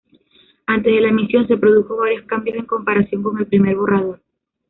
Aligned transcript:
Antes 0.65 0.95
de 0.95 1.01
la 1.01 1.09
emisión 1.09 1.47
se 1.47 1.57
produjo 1.57 1.95
varios 1.97 2.25
cambios 2.25 2.57
en 2.57 2.65
comparación 2.65 3.21
con 3.21 3.37
el 3.37 3.45
primer 3.45 3.75
borrador. 3.75 4.19